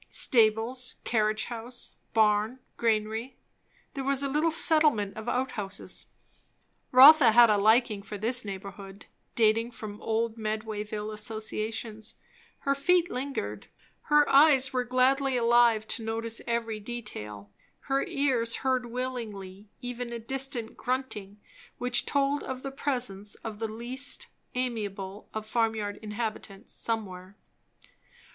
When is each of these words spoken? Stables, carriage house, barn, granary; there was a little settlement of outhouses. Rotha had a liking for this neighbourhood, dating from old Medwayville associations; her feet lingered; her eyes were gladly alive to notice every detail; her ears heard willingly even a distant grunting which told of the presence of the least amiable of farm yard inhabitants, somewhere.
Stables, 0.09 0.95
carriage 1.03 1.45
house, 1.45 1.91
barn, 2.11 2.57
granary; 2.75 3.35
there 3.93 4.03
was 4.03 4.23
a 4.23 4.27
little 4.27 4.49
settlement 4.49 5.15
of 5.15 5.29
outhouses. 5.29 6.07
Rotha 6.91 7.33
had 7.33 7.51
a 7.51 7.57
liking 7.59 8.01
for 8.01 8.17
this 8.17 8.43
neighbourhood, 8.43 9.05
dating 9.35 9.69
from 9.69 10.01
old 10.01 10.37
Medwayville 10.39 11.13
associations; 11.13 12.15
her 12.61 12.73
feet 12.73 13.11
lingered; 13.11 13.67
her 14.09 14.27
eyes 14.27 14.73
were 14.73 14.83
gladly 14.83 15.37
alive 15.37 15.87
to 15.89 16.01
notice 16.03 16.41
every 16.47 16.79
detail; 16.79 17.51
her 17.81 18.03
ears 18.05 18.55
heard 18.65 18.87
willingly 18.87 19.69
even 19.83 20.11
a 20.11 20.17
distant 20.17 20.75
grunting 20.75 21.39
which 21.77 22.07
told 22.07 22.41
of 22.41 22.63
the 22.63 22.71
presence 22.71 23.35
of 23.45 23.59
the 23.59 23.67
least 23.71 24.25
amiable 24.55 25.29
of 25.31 25.45
farm 25.47 25.75
yard 25.75 25.99
inhabitants, 26.01 26.73
somewhere. 26.73 27.35